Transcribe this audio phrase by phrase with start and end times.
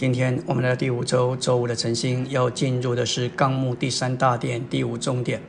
[0.00, 5.42] 今天我们的第五周周五的晨星要进入的是纲目第三大殿第五重点。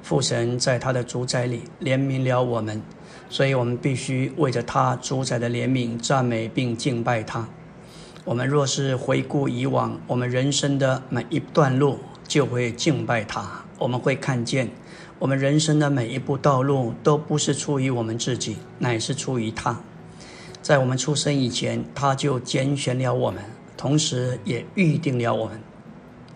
[0.00, 2.80] 父神在他的主宰里怜悯了我们，
[3.28, 7.48] 所以我们必须为着他主宰的怜悯赞美并敬拜他。
[8.24, 13.64] 我们若是回顾以往我们人生的每一段路，就会敬拜他。
[13.76, 14.70] 我们会看见
[15.18, 19.80] 我们人生的每一步道路都不是出于我们自己，乃是出于他。
[20.62, 23.42] 在我们出生以前，他就拣选了我们。
[23.76, 25.60] 同时也预定了我们，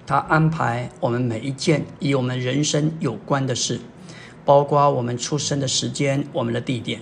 [0.06, 3.80] 他安排我们每一件与我们人生有关的事，
[4.44, 7.00] 包括我们出生的时间、我们的地点。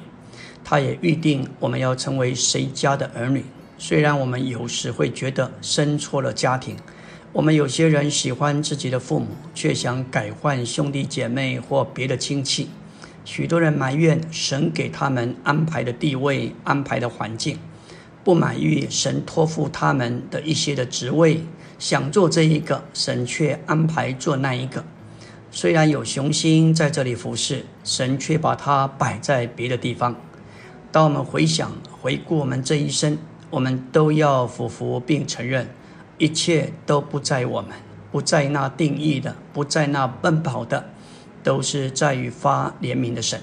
[0.64, 3.44] 他也预定我们要成为谁家的儿女。
[3.78, 6.76] 虽然我们有时会觉得生错了家庭，
[7.32, 12.68] 我们有些人喜欢自己的父母，却想改换兄弟姐妹或别的亲戚。
[13.24, 17.58] 许多人埋怨神给他们安排的地位、安排的环境。
[18.28, 21.40] 不满意神托付他们的一些的职位，
[21.78, 24.84] 想做这一个，神却安排做那一个。
[25.50, 30.14] 虽然有雄心在这里服侍，神却把它摆在别的地方。
[30.92, 33.16] 当我们回想、回顾我们这一生，
[33.48, 35.66] 我们都要服服并承认，
[36.18, 37.70] 一切都不在我们，
[38.12, 40.90] 不在那定义的，不在那奔跑的，
[41.42, 43.40] 都是在于发怜悯的神。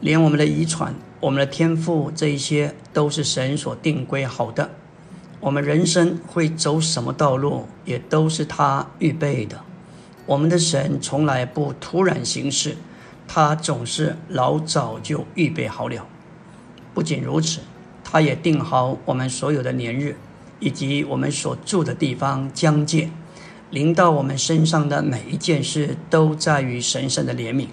[0.00, 0.94] 连我们的遗传。
[1.20, 4.70] 我们的天赋，这一些都是神所定规好的。
[5.40, 9.60] 我们人生会走什么道路，也都是他预备的。
[10.26, 12.76] 我们的神从来不突然行事，
[13.26, 16.06] 他总是老早就预备好了。
[16.94, 17.60] 不仅如此，
[18.04, 20.16] 他也定好我们所有的年日，
[20.60, 23.10] 以及我们所住的地方疆界。
[23.70, 27.66] 临到我们身上的每一件事，都在于神圣的怜悯。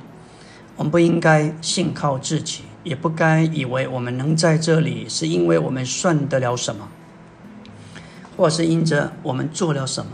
[0.78, 2.64] 我们不应该信靠自己。
[2.86, 6.88] 也不该以为我们能在这里，是因为我们算得了什么，
[8.38, 10.12] 或是因着我们做了什么。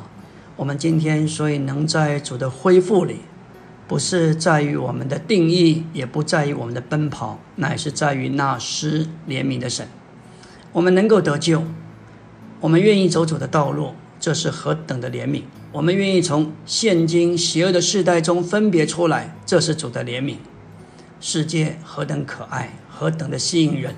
[0.55, 3.17] 我们今天所以能在主的恢复里，
[3.87, 9.87] 不是在于我们的定义，也不在于我们的奔跑，乃是在于那施怜悯的神。
[10.71, 11.63] 我们能够得救，
[12.61, 15.41] 我们愿意走主的道路，这是何等的怜悯！
[15.73, 20.35] 我们愿意从现今邪恶的世代中分别出来，这是主的怜悯。
[21.23, 23.93] 世界何等可爱，何等的吸引人！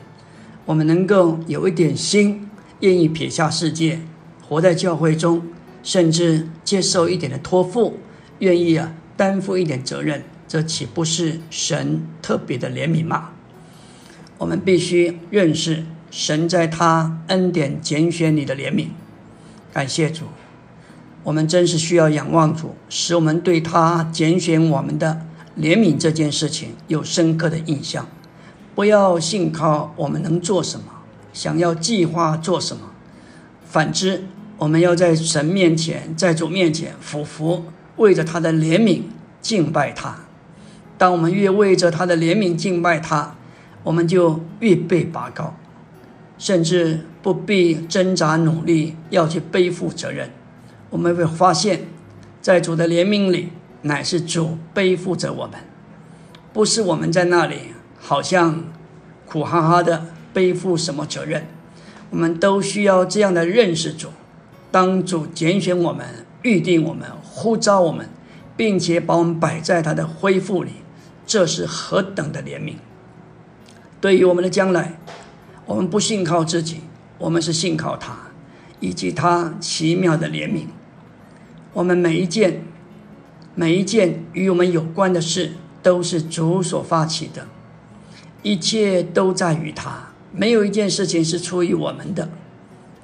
[0.65, 2.49] 我们能够有一点心，
[2.81, 4.01] 愿意撇下世界，
[4.45, 5.41] 活在教会中，
[5.81, 7.97] 甚至接受一点的托付，
[8.39, 13.29] 愿意啊担负一点责任，这岂不是神特别的怜悯吗？
[14.37, 18.87] 我们必须认识神在他恩典拣选你的怜悯。
[19.71, 20.25] 感谢主，
[21.23, 25.25] 我们真是需要仰望主，使我们对他拣选我们的。
[25.57, 28.07] 怜悯这件事情有深刻的印象，
[28.73, 30.85] 不要信靠我们能做什么，
[31.31, 32.89] 想要计划做什么。
[33.63, 34.23] 反之，
[34.57, 37.65] 我们要在神面前，在主面前俯伏，
[37.97, 39.03] 为着他的怜悯
[39.41, 40.15] 敬拜他。
[40.97, 43.35] 当我们越为着他的怜悯敬拜他，
[43.83, 45.55] 我们就越被拔高，
[46.37, 50.31] 甚至不必挣扎努力要去背负责任。
[50.89, 51.87] 我们会发现，
[52.41, 53.49] 在主的怜悯里。
[53.83, 55.59] 乃是主背负着我们，
[56.53, 58.63] 不是我们在那里好像
[59.25, 61.47] 苦哈哈的背负什么责任。
[62.09, 64.09] 我们都需要这样的认识主，
[64.71, 68.07] 当主拣选我们、预定我们、呼召我们，
[68.55, 70.71] 并且把我们摆在他的恢复里，
[71.25, 72.75] 这是何等的怜悯！
[73.99, 74.99] 对于我们的将来，
[75.65, 76.81] 我们不信靠自己，
[77.17, 78.15] 我们是信靠他，
[78.79, 80.67] 以及他奇妙的怜悯。
[81.73, 82.61] 我们每一件。
[83.55, 87.47] 每一件与我们有关的事，都是主所发起的，
[88.41, 92.29] 一切都在于他，没有一件事情是出于我们的。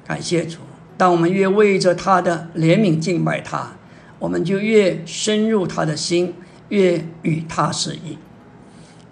[0.05, 0.57] 感谢主，
[0.97, 3.73] 当我们越为着他的怜悯敬拜他，
[4.17, 6.33] 我们就越深入他的心，
[6.69, 8.17] 越与他适应。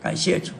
[0.02, 0.54] 感谢主，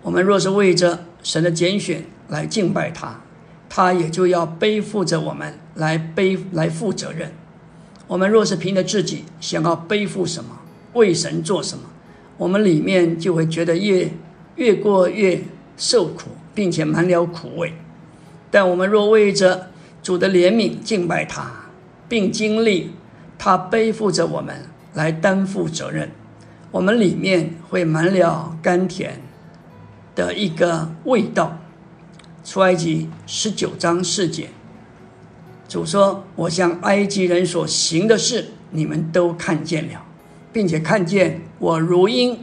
[0.00, 3.20] 我们若是为着神的拣选来敬拜他，
[3.68, 7.32] 他也就要背负着我们来背来负责任。
[8.08, 10.58] 我们若是凭着自己想要背负什么，
[10.94, 11.84] 为神做什么，
[12.38, 14.10] 我们里面就会觉得越
[14.56, 15.44] 越过越
[15.76, 17.74] 受苦，并且满了苦味。
[18.50, 19.68] 但我们若为着
[20.02, 21.52] 主的怜悯敬拜他，
[22.08, 22.92] 并经历
[23.38, 24.56] 他背负着我们
[24.94, 26.10] 来担负责任，
[26.70, 29.20] 我们里面会满了甘甜
[30.14, 31.58] 的一个味道。
[32.42, 34.48] 出埃及十九章四节。
[35.68, 40.02] 主说：“我向埃及人所行的事，你们都看见了，
[40.50, 42.38] 并且看见我如鹰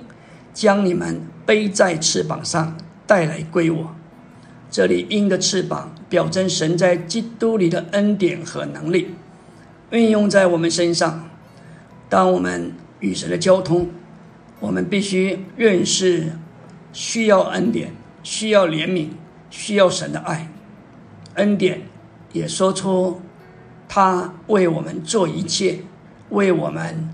[0.54, 2.78] 将你们背在翅膀上
[3.08, 3.96] 带来归我。
[4.70, 9.16] 这里鹰的翅膀表征神在基督里的恩典和能力，
[9.90, 11.28] 运用在我们身上。
[12.08, 13.90] 当我们与神的交通，
[14.60, 16.34] 我们必须认识
[16.94, 19.08] 需要恩典、需要怜悯、
[19.50, 20.52] 需要神的爱。
[21.34, 21.82] 恩典
[22.36, 23.22] 也说出
[23.88, 25.80] 他为我们做一切，
[26.32, 27.10] 为我们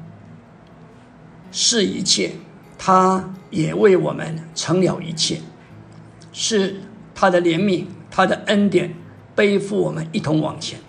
[1.52, 2.32] 是一切，
[2.76, 5.42] 他也为我们成了一切，
[6.34, 6.78] 是
[7.14, 8.96] 他的怜悯、他的恩典
[9.36, 10.80] 背负我们一同往前。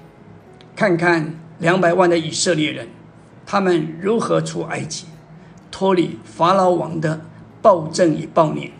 [0.74, 2.88] 看看两百万的以色列人，
[3.44, 5.04] 他们如何出埃及，
[5.70, 7.20] 脱离法老王的
[7.60, 8.70] 暴政与暴虐。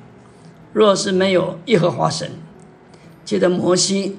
[0.72, 2.30] 若是没有耶和华神，
[3.22, 4.16] 接着摩西。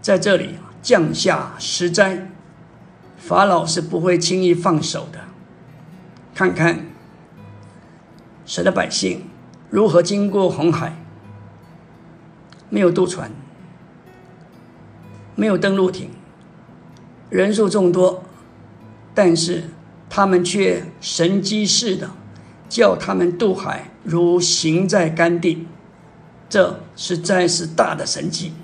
[0.00, 2.28] 在这里降下十灾，
[3.18, 5.20] 法老是不会轻易放手的。
[6.34, 6.86] 看看
[8.46, 9.24] 神的百姓
[9.68, 10.96] 如何经过红海，
[12.70, 13.30] 没有渡船，
[15.34, 16.08] 没有登陆艇，
[17.28, 18.24] 人数众多，
[19.14, 19.64] 但是
[20.08, 22.10] 他们却神机似的
[22.70, 25.66] 叫他们渡海如行在干地，
[26.48, 28.54] 这实在是大的神迹。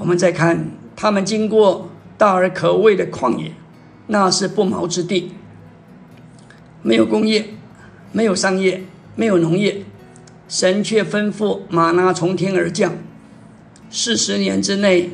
[0.00, 3.52] 我们再看他们经过大而可畏的旷野，
[4.06, 5.32] 那是不毛之地，
[6.82, 7.50] 没有工业，
[8.10, 8.82] 没有商业，
[9.14, 9.84] 没有农业，
[10.48, 12.94] 神却吩咐马拿从天而降，
[13.90, 15.10] 四十年之内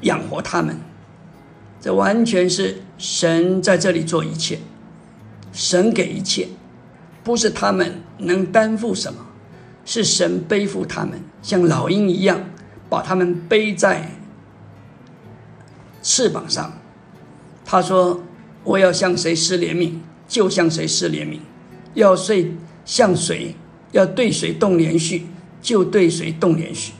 [0.00, 0.76] 养活他们。
[1.80, 4.58] 这完全是神在这里做一切，
[5.52, 6.48] 神给一切，
[7.22, 9.20] 不是他们能担负什么，
[9.84, 12.40] 是神背负他们，像老鹰一样。
[12.88, 14.10] 把他们背在
[16.02, 16.72] 翅膀上，
[17.64, 18.22] 他说
[18.64, 19.94] ：“我要向谁施怜悯，
[20.26, 21.38] 就向谁施怜悯；
[21.94, 22.52] 要谁
[22.84, 23.54] 向谁，
[23.92, 25.26] 要对谁动连续，
[25.60, 26.92] 就对谁动连续。”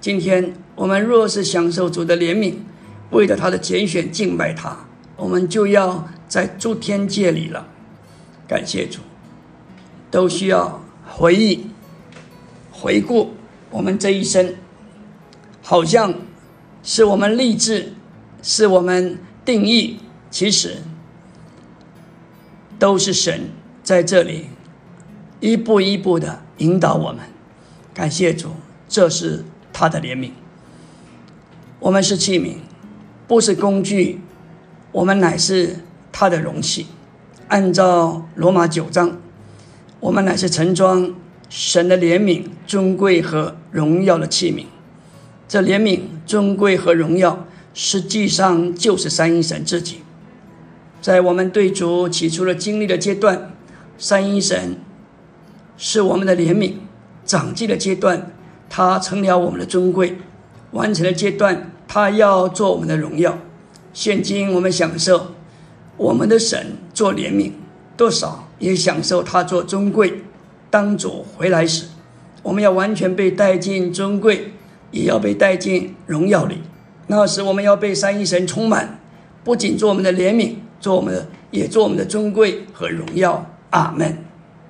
[0.00, 2.54] 今天我们若是享受主的怜悯，
[3.10, 4.86] 为了他的拣选敬拜他，
[5.16, 7.66] 我们就要在诸天界里了。
[8.46, 9.00] 感谢主，
[10.10, 11.66] 都需要回忆、
[12.70, 13.32] 回顾
[13.70, 14.54] 我们这一生。
[15.68, 16.14] 好像
[16.82, 17.92] 是我们立志，
[18.42, 20.00] 是我们定义，
[20.30, 20.78] 其实
[22.78, 23.50] 都是神
[23.82, 24.46] 在这里
[25.40, 27.18] 一步一步的引导我们。
[27.92, 28.52] 感谢主，
[28.88, 30.30] 这是他的怜悯。
[31.80, 32.54] 我们是器皿，
[33.26, 34.22] 不是工具，
[34.90, 35.80] 我们乃是
[36.10, 36.86] 他的容器。
[37.48, 39.18] 按照罗马九章，
[40.00, 41.14] 我们乃是盛装
[41.50, 44.64] 神的怜悯、尊贵和荣耀的器皿。
[45.48, 50.02] 这怜悯、尊贵和荣耀，实际上就是三一神自己。
[51.00, 53.52] 在我们对主起初的经历的阶段，
[53.96, 54.76] 三一神
[55.78, 56.72] 是我们的怜悯；
[57.24, 58.30] 长进的阶段，
[58.68, 60.16] 他成了我们的尊贵；
[60.72, 63.38] 完成的阶段，他要做我们的荣耀。
[63.94, 65.28] 现今我们享受
[65.96, 67.52] 我们的神做怜悯，
[67.96, 70.24] 多少也享受他做尊贵。
[70.68, 71.86] 当主回来时，
[72.42, 74.52] 我们要完全被带进尊贵。
[74.90, 76.62] 也要被带进荣耀里。
[77.06, 79.00] 那时，我们要被三一神充满，
[79.42, 83.46] 不仅做我们的怜悯，做我们的，也做我们的尊贵和荣耀。
[83.70, 84.27] 阿门。